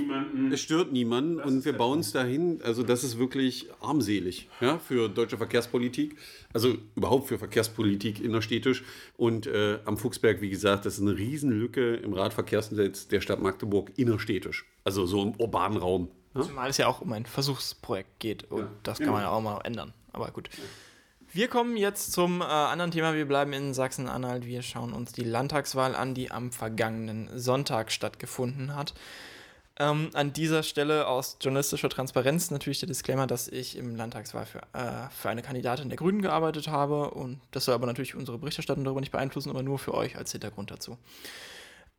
[0.52, 2.60] Es stört niemanden und wir bauen es dahin.
[2.62, 6.16] Also das ist wirklich armselig ja, für deutsche Verkehrspolitik.
[6.52, 8.84] Also überhaupt für Verkehrspolitik innerstädtisch.
[9.16, 13.90] Und äh, am Fuchsberg, wie gesagt, das ist eine Riesenlücke im Radverkehrsgesetz der Stadt Magdeburg
[13.96, 14.66] innerstädtisch.
[14.84, 16.10] Also so im urbanen Raum.
[16.34, 16.42] Ja?
[16.42, 19.60] Zumal es ja auch um ein Versuchsprojekt geht und das kann man ja auch mal
[19.62, 19.92] ändern.
[20.12, 20.50] Aber gut.
[21.32, 23.14] Wir kommen jetzt zum äh, anderen Thema.
[23.14, 24.46] Wir bleiben in Sachsen-Anhalt.
[24.46, 28.94] Wir schauen uns die Landtagswahl an, die am vergangenen Sonntag stattgefunden hat.
[29.76, 34.60] Ähm, an dieser Stelle aus journalistischer Transparenz natürlich der Disclaimer, dass ich im Landtagswahl für,
[34.72, 38.84] äh, für eine Kandidatin der Grünen gearbeitet habe und das soll aber natürlich unsere Berichterstattung
[38.84, 40.96] darüber nicht beeinflussen, aber nur für euch als Hintergrund dazu.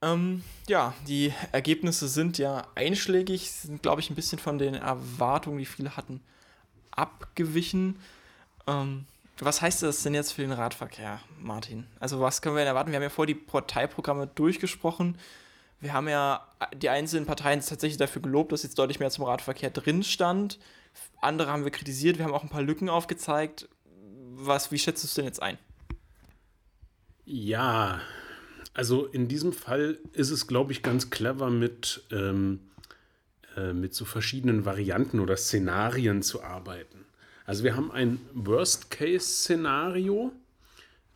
[0.02, 5.58] Ähm, ja, die Ergebnisse sind ja einschlägig, sind, glaube ich, ein bisschen von den Erwartungen,
[5.58, 6.22] die viele hatten,
[6.92, 8.00] abgewichen.
[8.68, 9.06] Ähm,
[9.40, 11.88] was heißt das denn jetzt für den Radverkehr, Martin?
[12.00, 12.92] Also, was können wir denn erwarten?
[12.92, 15.18] Wir haben ja vor die Parteiprogramme durchgesprochen.
[15.82, 19.70] Wir haben ja die einzelnen Parteien tatsächlich dafür gelobt, dass jetzt deutlich mehr zum Radverkehr
[19.70, 20.58] drin stand.
[21.22, 22.18] Andere haben wir kritisiert.
[22.18, 23.68] Wir haben auch ein paar Lücken aufgezeigt.
[24.38, 25.58] Was, wie schätzt du es denn jetzt ein?
[27.26, 28.00] Ja,
[28.76, 32.60] Also in diesem Fall ist es, glaube ich, ganz clever mit, ähm,
[33.56, 37.06] äh, mit so verschiedenen Varianten oder Szenarien zu arbeiten.
[37.46, 40.34] Also wir haben ein Worst-Case-Szenario.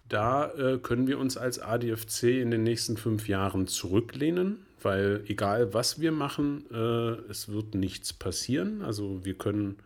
[0.08, 5.74] Da äh, können wir uns als ADFC in den nächsten fünf Jahren zurücklehnen, weil egal
[5.74, 8.84] was wir machen, äh, es wird nichts passieren.
[8.84, 9.80] Also wir können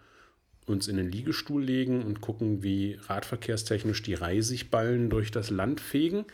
[0.67, 6.25] uns in den Liegestuhl legen und gucken, wie radverkehrstechnisch die Reisigballen durch das Land fegen.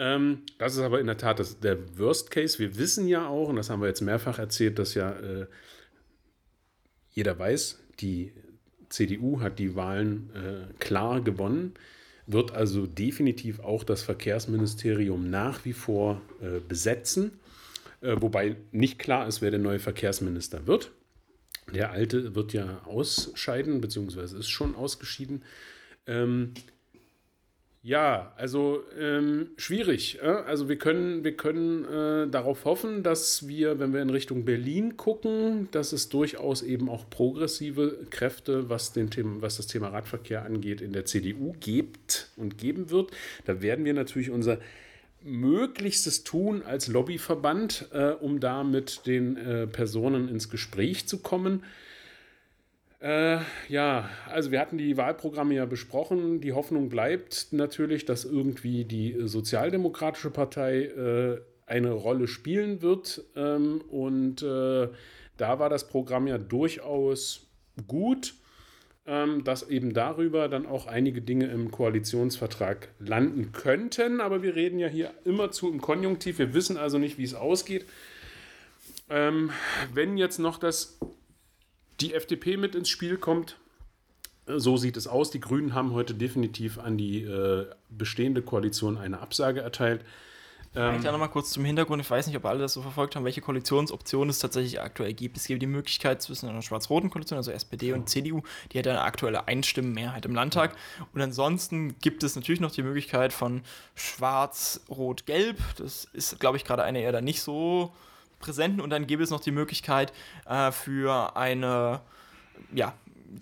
[0.00, 2.58] Ähm, das ist aber in der Tat das, der Worst Case.
[2.58, 5.46] Wir wissen ja auch, und das haben wir jetzt mehrfach erzählt, dass ja äh,
[7.10, 8.32] jeder weiß, die
[8.88, 11.74] CDU hat die Wahlen äh, klar gewonnen,
[12.26, 17.38] wird also definitiv auch das Verkehrsministerium nach wie vor äh, besetzen,
[18.00, 20.92] äh, wobei nicht klar ist, wer der neue Verkehrsminister wird.
[21.74, 25.44] Der alte wird ja ausscheiden, beziehungsweise ist schon ausgeschieden.
[26.06, 26.54] Ähm,
[27.82, 30.18] ja, also ähm, schwierig.
[30.22, 30.26] Äh?
[30.26, 34.98] Also wir können, wir können äh, darauf hoffen, dass wir, wenn wir in Richtung Berlin
[34.98, 40.44] gucken, dass es durchaus eben auch progressive Kräfte, was, den Thema, was das Thema Radverkehr
[40.44, 43.12] angeht, in der CDU gibt und geben wird.
[43.46, 44.58] Da werden wir natürlich unser
[45.22, 51.62] Möglichstes tun als Lobbyverband, äh, um da mit den äh, Personen ins Gespräch zu kommen.
[53.00, 56.40] Äh, ja, also wir hatten die Wahlprogramme ja besprochen.
[56.40, 63.24] Die Hoffnung bleibt natürlich, dass irgendwie die Sozialdemokratische Partei äh, eine Rolle spielen wird.
[63.36, 64.88] Ähm, und äh,
[65.38, 67.46] da war das Programm ja durchaus
[67.86, 68.34] gut,
[69.06, 74.20] ähm, dass eben darüber dann auch einige Dinge im Koalitionsvertrag landen könnten.
[74.20, 76.38] Aber wir reden ja hier immerzu im Konjunktiv.
[76.38, 77.86] Wir wissen also nicht, wie es ausgeht.
[79.08, 79.50] Ähm,
[79.94, 80.98] wenn jetzt noch das
[82.00, 83.56] die FDP mit ins Spiel kommt.
[84.46, 85.30] So sieht es aus.
[85.30, 90.04] Die Grünen haben heute definitiv an die äh, bestehende Koalition eine Absage erteilt.
[90.74, 92.00] Ähm, ja nochmal kurz zum Hintergrund.
[92.00, 95.36] Ich weiß nicht, ob alle das so verfolgt haben, welche Koalitionsoptionen es tatsächlich aktuell gibt.
[95.36, 99.00] Es gibt die Möglichkeit zwischen einer schwarz-roten Koalition, also SPD und CDU, die hat eine
[99.00, 100.76] aktuelle Einstimmenmehrheit im Landtag.
[101.12, 103.62] Und ansonsten gibt es natürlich noch die Möglichkeit von
[103.96, 105.58] schwarz-rot-gelb.
[105.76, 107.92] Das ist, glaube ich, gerade eine eher da nicht so
[108.40, 110.12] präsenten und dann gäbe es noch die Möglichkeit
[110.46, 112.00] äh, für eine
[112.74, 112.94] ja,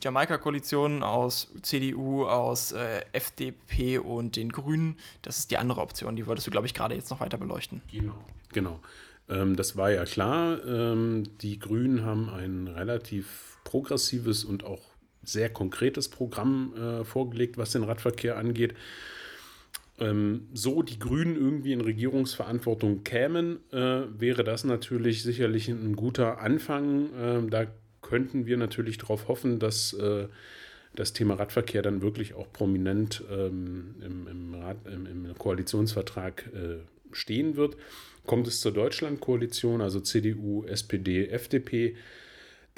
[0.02, 4.96] Jamaika-Koalition aus CDU, aus äh, FDP und den Grünen.
[5.22, 7.80] Das ist die andere Option, die wolltest du, glaube ich, gerade jetzt noch weiter beleuchten.
[7.90, 8.14] Genau.
[8.52, 8.80] Genau.
[9.28, 10.64] Ähm, das war ja klar.
[10.66, 14.82] Ähm, die Grünen haben ein relativ progressives und auch
[15.22, 18.74] sehr konkretes Programm äh, vorgelegt, was den Radverkehr angeht
[20.00, 26.40] ähm, so die Grünen irgendwie in Regierungsverantwortung kämen, äh, wäre das natürlich sicherlich ein guter
[26.40, 27.12] Anfang.
[27.14, 27.66] Äh, da
[28.00, 30.28] könnten wir natürlich darauf hoffen, dass äh,
[30.94, 36.76] das Thema Radverkehr dann wirklich auch prominent ähm, im, im, Rat, im, im, Koalitionsvertrag äh,
[37.12, 37.76] stehen wird.
[38.26, 41.96] Kommt es zur Deutschlandkoalition, also CDU, SPD, FDP,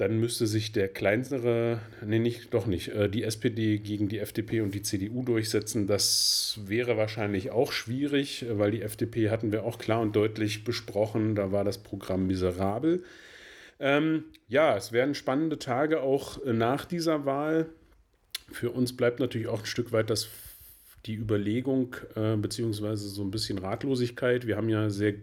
[0.00, 4.62] dann müsste sich der kleinere, nee, nicht, doch nicht, äh, die SPD gegen die FDP
[4.62, 5.86] und die CDU durchsetzen.
[5.86, 11.34] Das wäre wahrscheinlich auch schwierig, weil die FDP hatten wir auch klar und deutlich besprochen.
[11.34, 13.02] Da war das Programm miserabel.
[13.78, 17.66] Ähm, ja, es werden spannende Tage auch nach dieser Wahl.
[18.50, 20.30] Für uns bleibt natürlich auch ein Stück weit das,
[21.04, 24.46] die Überlegung, äh, beziehungsweise so ein bisschen Ratlosigkeit.
[24.46, 25.16] Wir haben ja sehr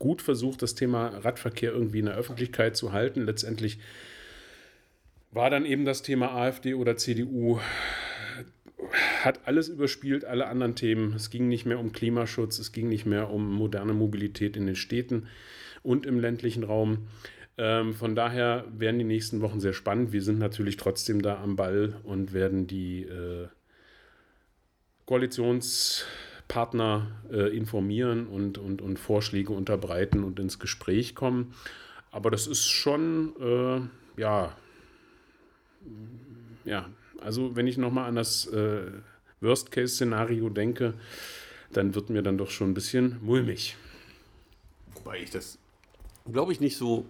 [0.00, 3.24] gut versucht, das Thema Radverkehr irgendwie in der Öffentlichkeit zu halten.
[3.24, 3.78] Letztendlich
[5.30, 7.60] war dann eben das Thema AfD oder CDU,
[9.22, 11.12] hat alles überspielt, alle anderen Themen.
[11.12, 14.74] Es ging nicht mehr um Klimaschutz, es ging nicht mehr um moderne Mobilität in den
[14.74, 15.28] Städten
[15.82, 17.06] und im ländlichen Raum.
[17.58, 20.12] Ähm, von daher werden die nächsten Wochen sehr spannend.
[20.12, 23.48] Wir sind natürlich trotzdem da am Ball und werden die äh,
[25.06, 26.06] Koalitions-
[26.50, 31.54] Partner äh, informieren und, und, und Vorschläge unterbreiten und ins Gespräch kommen.
[32.10, 34.56] Aber das ist schon, äh, ja,
[36.64, 38.82] ja, also wenn ich nochmal an das äh,
[39.40, 40.94] Worst-Case-Szenario denke,
[41.72, 43.76] dann wird mir dann doch schon ein bisschen mulmig.
[44.96, 45.56] Wobei ich das,
[46.30, 47.06] glaube ich, nicht so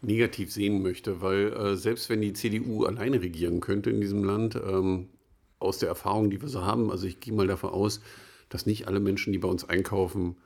[0.00, 4.54] negativ sehen möchte, weil äh, selbst wenn die CDU alleine regieren könnte in diesem Land,
[4.56, 5.10] ähm,
[5.58, 8.00] aus der Erfahrung, die wir so haben, also ich gehe mal davon aus,
[8.48, 10.36] dass nicht alle Menschen, die bei uns einkaufen,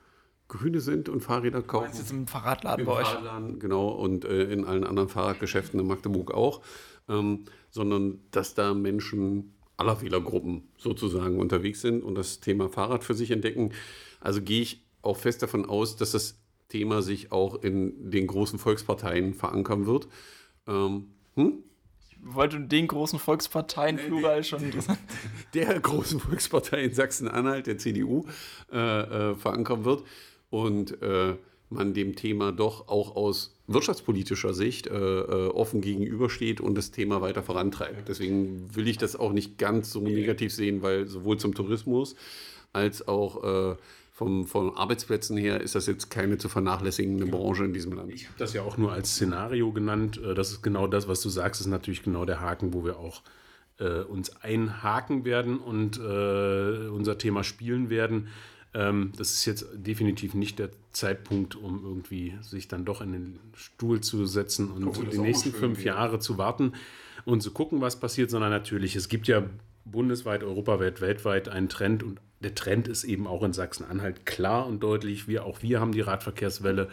[0.48, 1.92] Grüne sind und Fahrräder kaufen.
[1.92, 3.06] Du jetzt im Fahrradladen Im bei euch?
[3.08, 6.60] Fahrradladen, genau, und äh, in allen anderen Fahrradgeschäften in Magdeburg auch.
[7.08, 13.14] Ähm, sondern dass da Menschen aller Wählergruppen sozusagen unterwegs sind und das Thema Fahrrad für
[13.14, 13.72] sich entdecken.
[14.20, 16.38] Also gehe ich auch fest davon aus, dass das
[16.68, 20.08] Thema sich auch in den großen Volksparteien verankern wird.
[20.66, 21.64] Ähm, hm?
[22.22, 24.98] Wollte den großen Volksparteien plural schon interessant.
[25.54, 28.24] Der großen Volkspartei in Sachsen-Anhalt, der CDU,
[28.72, 30.04] äh, äh, verankern wird.
[30.48, 31.34] Und äh,
[31.68, 37.20] man dem Thema doch auch aus wirtschaftspolitischer Sicht äh, äh, offen gegenübersteht und das Thema
[37.20, 38.08] weiter vorantreibt.
[38.08, 42.14] Deswegen will ich das auch nicht ganz so negativ sehen, weil sowohl zum Tourismus
[42.72, 43.76] als auch
[44.12, 48.12] vom, von Arbeitsplätzen her ist das jetzt keine zu vernachlässigende Branche in diesem Land.
[48.12, 50.20] Ich habe das ja auch nur als Szenario genannt.
[50.22, 52.98] Äh, das ist genau das, was du sagst, ist natürlich genau der Haken, wo wir
[52.98, 53.22] auch
[53.78, 58.28] äh, uns einhaken werden und äh, unser Thema spielen werden.
[58.74, 63.38] Ähm, das ist jetzt definitiv nicht der Zeitpunkt, um irgendwie sich dann doch in den
[63.54, 65.84] Stuhl zu setzen und das die nächsten fünf.
[65.84, 66.74] Jahre zu warten
[67.24, 69.44] und zu gucken, was passiert, sondern natürlich, es gibt ja
[69.84, 74.82] bundesweit, europaweit, weltweit einen Trend und der Trend ist eben auch in Sachsen-Anhalt klar und
[74.82, 75.28] deutlich.
[75.28, 76.88] Wir, auch wir haben die Radverkehrswelle.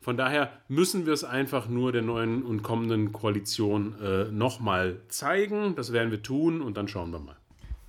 [0.00, 5.74] Von daher müssen wir es einfach nur der neuen und kommenden Koalition äh, nochmal zeigen.
[5.74, 7.36] Das werden wir tun und dann schauen wir mal.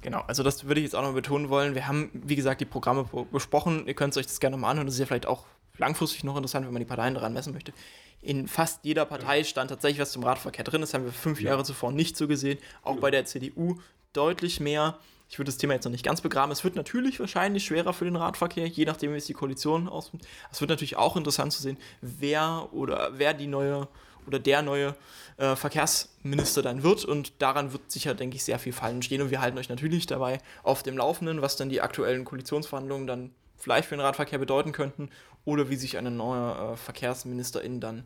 [0.02, 1.76] Genau, also das würde ich jetzt auch noch betonen wollen.
[1.76, 3.88] Wir haben, wie gesagt, die Programme besprochen.
[3.88, 4.88] Ihr könnt euch das gerne mal anhören.
[4.88, 5.46] Das ist ja vielleicht auch
[5.78, 7.74] langfristig noch interessant, wenn man die Parteien daran messen möchte.
[8.22, 10.82] In fast jeder Partei stand tatsächlich was zum Radverkehr drin.
[10.82, 12.58] Das haben wir fünf Jahre zuvor nicht so gesehen.
[12.84, 13.78] Auch bei der CDU
[14.18, 14.98] deutlich mehr.
[15.30, 16.52] Ich würde das Thema jetzt noch nicht ganz begraben.
[16.52, 20.26] Es wird natürlich wahrscheinlich schwerer für den Radverkehr, je nachdem, wie es die Koalition ausmacht.
[20.52, 23.88] Es wird natürlich auch interessant zu sehen, wer oder wer die neue
[24.26, 24.96] oder der neue
[25.38, 27.06] äh, Verkehrsminister dann wird.
[27.06, 29.22] Und daran wird sicher, denke ich, sehr viel fallen stehen.
[29.22, 33.32] Und wir halten euch natürlich dabei auf dem Laufenden, was dann die aktuellen Koalitionsverhandlungen dann
[33.58, 35.10] vielleicht für den Radverkehr bedeuten könnten
[35.46, 38.04] oder wie sich eine neue äh, Verkehrsministerin dann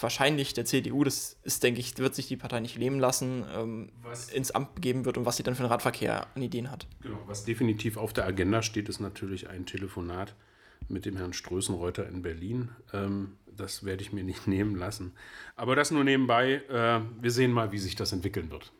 [0.00, 3.90] wahrscheinlich der CDU, das ist, denke ich, wird sich die Partei nicht leben lassen, ähm,
[4.02, 6.86] Was- ins Amt begeben wird und was sie dann für den Radverkehr an Ideen hat.
[7.02, 10.34] Genau, was definitiv auf der Agenda steht, ist natürlich ein Telefonat
[10.88, 12.70] mit dem Herrn Strößenreuter in Berlin.
[12.92, 15.12] Ähm, das werde ich mir nicht nehmen lassen.
[15.56, 16.62] Aber das nur nebenbei.
[16.68, 18.72] Äh, wir sehen mal, wie sich das entwickeln wird.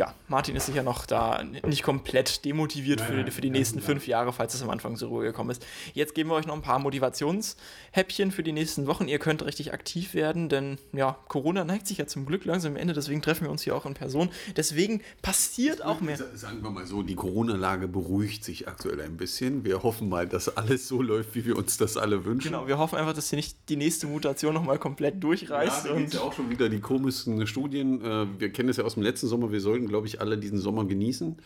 [0.00, 4.06] Ja, Martin ist sicher noch da nicht komplett demotiviert für, die- für die nächsten fünf
[4.06, 5.66] Jahre, falls es am Anfang so rübergekommen ist.
[5.92, 9.08] Jetzt geben wir euch noch ein paar Motivationshäppchen für die nächsten Wochen.
[9.08, 12.76] Ihr könnt richtig aktiv werden, denn ja, Corona neigt sich ja zum Glück langsam am
[12.78, 14.30] Ende, deswegen treffen wir uns hier auch in Person.
[14.56, 16.16] Deswegen passiert auch mehr.
[16.16, 19.64] Sa- Sagen wir mal so, die Corona-Lage beruhigt sich aktuell ein bisschen.
[19.64, 22.52] Wir hoffen mal, dass alles so läuft, wie wir uns das alle wünschen.
[22.52, 25.86] Genau, wir hoffen einfach, dass hier nicht die nächste Mutation nochmal komplett Ja, durchreißt.
[25.86, 28.02] da gibt ja auch schon wieder die komischsten Studien.
[28.04, 29.50] Äh, Wir kennen es ja aus dem letzten Sommer.
[29.52, 31.36] Wir sollten, glaube ich, alle diesen Sommer genießen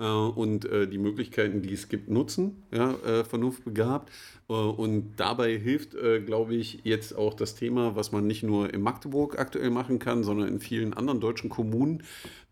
[0.00, 4.10] äh, und äh, die Möglichkeiten, die es gibt, nutzen, ja, äh, vernunftbegabt.
[4.48, 8.72] Äh, Und dabei hilft, äh, glaube ich, jetzt auch das Thema, was man nicht nur
[8.72, 12.02] in Magdeburg aktuell machen kann, sondern in vielen anderen deutschen Kommunen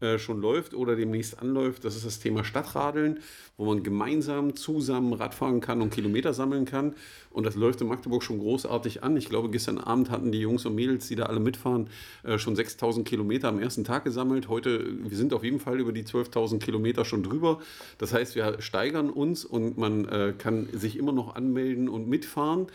[0.00, 1.85] äh, schon läuft oder demnächst anläuft.
[1.85, 3.20] Das ist das Thema Stadtradeln,
[3.56, 6.94] wo man gemeinsam zusammen Radfahren kann und Kilometer sammeln kann.
[7.30, 9.16] Und das läuft in Magdeburg schon großartig an.
[9.16, 11.88] Ich glaube, gestern Abend hatten die Jungs und Mädels, die da alle mitfahren,
[12.37, 14.48] schon 6000 Kilometer am ersten Tag gesammelt.
[14.48, 17.61] Heute, wir sind auf jeden Fall über die 12.000 Kilometer schon drüber.
[17.98, 22.66] Das heißt, wir steigern uns und man kann sich immer noch anmelden und mitfahren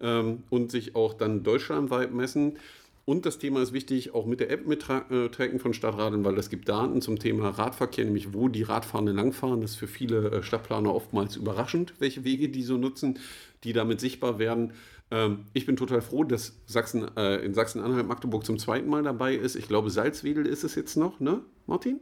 [0.00, 2.58] ähm, und sich auch dann deutschlandweit messen.
[3.04, 6.68] Und das Thema ist wichtig, auch mit der App mittracken von Stadtradeln, weil es gibt
[6.68, 9.60] Daten zum Thema Radverkehr, nämlich wo die Radfahrenden langfahren.
[9.60, 13.18] Das ist für viele äh, Stadtplaner oftmals überraschend, welche Wege die so nutzen,
[13.64, 14.72] die damit sichtbar werden.
[15.10, 19.34] Ähm, Ich bin total froh, dass Sachsen, äh, in Sachsen-Anhalt Magdeburg zum zweiten Mal dabei
[19.34, 19.56] ist.
[19.56, 21.98] Ich glaube, Salzwedel ist es jetzt noch, ne, Martin?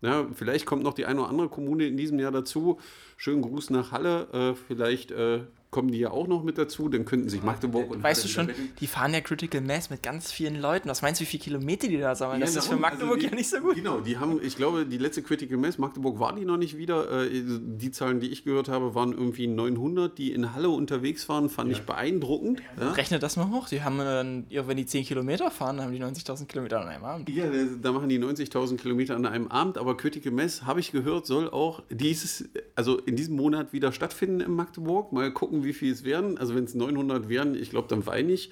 [0.00, 2.80] Ja, vielleicht kommt noch die eine oder andere Kommune in diesem Jahr dazu.
[3.16, 4.26] Schönen Gruß nach Halle.
[4.32, 6.88] Äh, vielleicht äh, kommen die ja auch noch mit dazu.
[6.88, 10.30] Dann könnten sich Magdeburg und weißt du schon, die fahren ja Critical Mass mit ganz
[10.30, 10.88] vielen Leuten.
[10.88, 12.40] Was meinst du, wie viele Kilometer die da sammeln?
[12.40, 13.74] das Ja, ist für darum, Magdeburg also die- ja nicht so gut.
[13.74, 17.22] Genau, die haben, ich glaube, die letzte Critical Mass, Magdeburg war die noch nicht wieder.
[17.24, 17.42] Äh,
[17.82, 21.72] Die Zahlen, die ich gehört habe, waren irgendwie 900, die in Halle unterwegs waren, fand
[21.72, 22.62] ich beeindruckend.
[22.78, 23.68] Ja, Rechne das mal hoch.
[23.68, 26.88] Die haben dann, ja, wenn die 10 Kilometer fahren, dann haben die 90.000 Kilometer an
[26.88, 27.28] einem Abend.
[27.30, 30.92] Ja, da- da machen die 90.000 Kilometer an einem Abend, aber Critical Mass, habe ich
[30.92, 32.44] gehört, soll auch dieses,
[32.76, 35.12] also in diesem Monat wieder stattfinden in Magdeburg.
[35.12, 36.38] Mal gucken, wie viel es werden.
[36.38, 38.50] Also wenn es 900 wären, ich glaube, dann weine ich.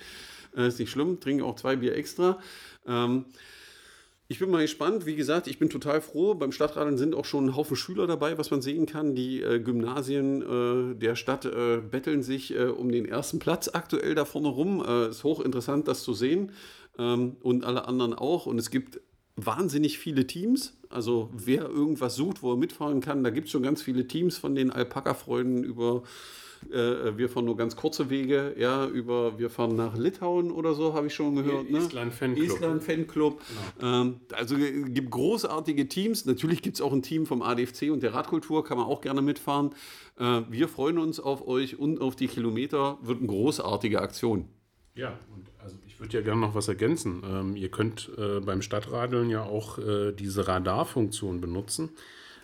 [0.56, 2.38] Äh, ist nicht schlimm, trinke auch zwei Bier extra.
[2.86, 3.26] Ähm,
[4.28, 5.06] ich bin mal gespannt.
[5.06, 6.34] Wie gesagt, ich bin total froh.
[6.34, 9.16] Beim Stadtradeln sind auch schon ein Haufen Schüler dabei, was man sehen kann.
[9.16, 14.14] Die äh, Gymnasien äh, der Stadt äh, betteln sich äh, um den ersten Platz aktuell
[14.14, 14.84] da vorne rum.
[14.86, 16.52] Äh, ist hochinteressant, das zu sehen.
[16.96, 18.46] Ähm, und alle anderen auch.
[18.46, 19.00] Und es gibt
[19.34, 20.74] wahnsinnig viele Teams.
[20.90, 24.38] Also wer irgendwas sucht, wo er mitfahren kann, da gibt es schon ganz viele Teams
[24.38, 26.04] von den Alpaka-Freunden über
[26.68, 30.94] äh, wir fahren nur ganz kurze Wege, ja, über wir fahren nach Litauen oder so,
[30.94, 31.70] habe ich schon gehört.
[31.70, 31.78] Ne?
[31.78, 32.46] Estland Fanclub.
[32.46, 33.40] Estland Fanclub.
[33.80, 36.26] Ähm, also äh, gibt großartige Teams.
[36.26, 39.22] Natürlich gibt es auch ein Team vom ADFC und der Radkultur, kann man auch gerne
[39.22, 39.70] mitfahren.
[40.18, 42.98] Äh, wir freuen uns auf euch und auf die Kilometer.
[43.02, 44.48] Wird eine großartige Aktion.
[44.94, 47.22] Ja, und also ich würde ja gerne noch was ergänzen.
[47.24, 51.90] Ähm, ihr könnt äh, beim Stadtradeln ja auch äh, diese Radarfunktion benutzen.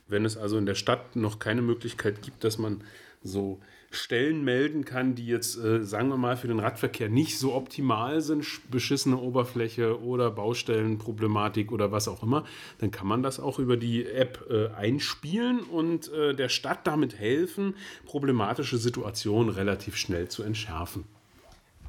[0.09, 2.83] Wenn es also in der Stadt noch keine Möglichkeit gibt, dass man
[3.23, 3.61] so
[3.97, 8.21] Stellen melden kann, die jetzt, äh, sagen wir mal, für den Radverkehr nicht so optimal
[8.21, 12.45] sind, sch- beschissene Oberfläche oder Baustellenproblematik oder was auch immer,
[12.79, 17.19] dann kann man das auch über die App äh, einspielen und äh, der Stadt damit
[17.19, 21.05] helfen, problematische Situationen relativ schnell zu entschärfen.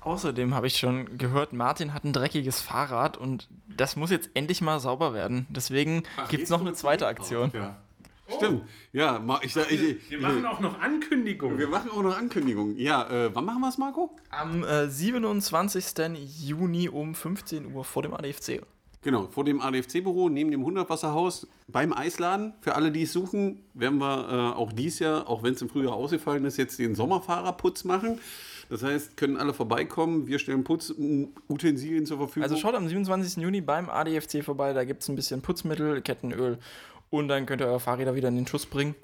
[0.01, 4.61] Außerdem habe ich schon gehört, Martin hat ein dreckiges Fahrrad und das muss jetzt endlich
[4.61, 5.47] mal sauber werden.
[5.49, 7.51] Deswegen gibt es noch eine zweite Aktion.
[7.53, 7.77] Ja.
[8.35, 8.63] Stimmt.
[8.91, 11.57] Ja, ma- ich, sag- ich, Wir machen auch noch Ankündigungen.
[11.57, 12.77] wir machen auch noch Ankündigungen.
[12.77, 14.11] Ja, äh, wann machen wir es, Marco?
[14.29, 15.85] Am äh, 27.
[16.45, 18.61] Juni um 15 Uhr vor dem ADFC.
[19.03, 22.53] Genau, vor dem ADFC-Büro, neben dem Hundertwasserhaus, beim Eisladen.
[22.61, 25.69] Für alle, die es suchen, werden wir äh, auch dies Jahr, auch wenn es im
[25.69, 28.19] Frühjahr ausgefallen ist, jetzt den Sommerfahrerputz machen.
[28.69, 30.27] Das heißt, können alle vorbeikommen.
[30.27, 32.43] Wir stellen Putzutensilien zur Verfügung.
[32.43, 33.41] Also schaut am 27.
[33.41, 36.57] Juni beim ADFC vorbei, da gibt es ein bisschen Putzmittel, Kettenöl
[37.09, 38.95] und dann könnt ihr eure Fahrräder wieder in den Schuss bringen.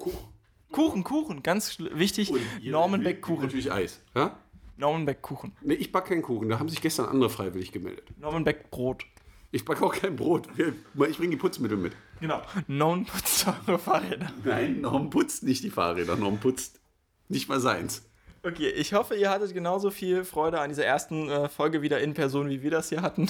[0.70, 2.32] Kuchen, Kuchen, ganz schl- wichtig.
[2.62, 3.42] Normanbeck Kuchen.
[3.42, 4.00] Natürlich Eis.
[4.14, 4.36] Ja?
[4.76, 5.52] Normanbeck Kuchen.
[5.62, 6.48] Nee, ich backe keinen Kuchen.
[6.48, 8.04] Da haben sich gestern andere freiwillig gemeldet.
[8.18, 9.04] Normanbeck Brot.
[9.52, 10.48] Ich backe auch kein Brot.
[10.56, 11.92] Ich bringe die Putzmittel mit.
[12.20, 12.42] Genau.
[12.66, 14.32] Norman putzt eure Fahrräder.
[14.44, 16.16] Nein, Norm putzt nicht die Fahrräder.
[16.16, 16.80] Norm putzt
[17.28, 18.04] nicht mal seins.
[18.46, 22.12] Okay, ich hoffe, ihr hattet genauso viel Freude an dieser ersten äh, Folge wieder in
[22.12, 23.26] Person, wie wir das hier hatten.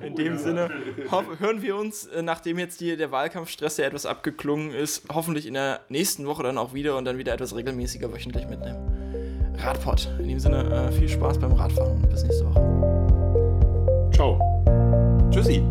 [0.00, 0.70] In dem Sinne
[1.10, 5.46] hoff, hören wir uns, äh, nachdem jetzt die, der Wahlkampfstress ja etwas abgeklungen ist, hoffentlich
[5.46, 8.78] in der nächsten Woche dann auch wieder und dann wieder etwas regelmäßiger wöchentlich mit einem
[9.58, 10.08] Radpod.
[10.18, 14.10] In dem Sinne, äh, viel Spaß beim Radfahren und bis nächste Woche.
[14.14, 14.40] Ciao.
[15.30, 15.62] Tschüssi.